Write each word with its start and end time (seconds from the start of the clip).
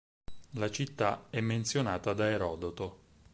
La 0.53 0.71
città 0.71 1.27
è 1.29 1.41
menzionata 1.41 2.13
da 2.13 2.27
Erodoto. 2.27 2.97